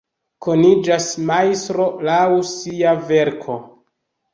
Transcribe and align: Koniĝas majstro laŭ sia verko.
Koniĝas 0.45 1.11
majstro 1.29 1.87
laŭ 2.11 2.25
sia 2.57 2.99
verko. 3.15 3.65